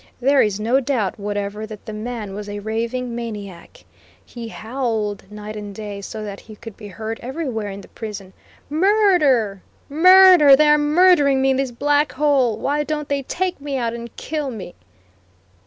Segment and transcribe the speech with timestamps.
[0.19, 3.85] There is no doubt whatever that the man was a raving maniac.
[4.25, 8.33] He howled night and day so that he could be heard everywhere in the prison
[8.67, 10.55] "Murder, murder!
[10.55, 14.15] they are murdering me in this black hole; why don't they take me out and
[14.15, 14.73] kill me?"